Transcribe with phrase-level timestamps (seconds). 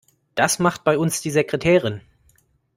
[0.33, 2.01] Das macht bei uns die Sekretärin.